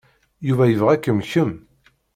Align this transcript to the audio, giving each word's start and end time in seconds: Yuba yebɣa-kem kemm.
Yuba 0.47 0.65
yebɣa-kem 0.67 1.19
kemm. 1.31 1.51